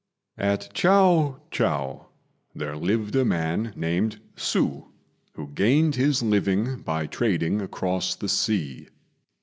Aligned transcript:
At 0.39 0.73
Chiao 0.73 1.39
chou 1.51 2.07
there 2.55 2.75
lived 2.75 3.15
a 3.15 3.23
man 3.23 3.71
named 3.75 4.19
Hsü, 4.35 4.87
who 5.33 5.47
gained 5.49 5.93
his 5.93 6.23
living 6.23 6.79
by 6.81 7.05
trading 7.05 7.61
across 7.61 8.15
the 8.15 8.27
sea. 8.27 8.87